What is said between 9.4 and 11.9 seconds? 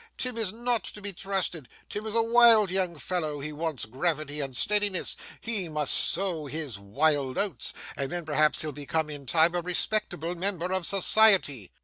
a respectable member of society.